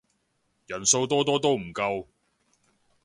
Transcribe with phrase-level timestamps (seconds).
[0.65, 2.07] 人數多多都唔夠